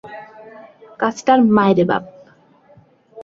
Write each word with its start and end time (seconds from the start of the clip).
কাজটার 0.99 1.39
মায়রে 1.55 1.85
বাপ। 1.89 2.03